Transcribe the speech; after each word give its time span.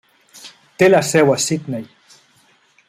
Té 0.83 0.87
la 0.89 1.03
seu 1.11 1.33
a 1.35 1.37
Sydney. 1.47 1.87